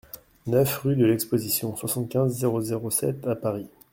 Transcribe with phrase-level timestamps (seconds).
[0.47, 3.69] neuf rue de l'Exposition, soixante-quinze, zéro zéro sept à Paris